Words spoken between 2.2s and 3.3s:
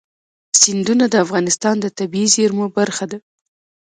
زیرمو برخه ده.